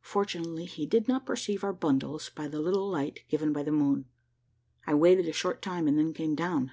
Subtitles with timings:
[0.00, 4.06] Fortunately he did not perceive our bundles by the little light given by the moon.
[4.86, 6.72] I waited a short time and then came down.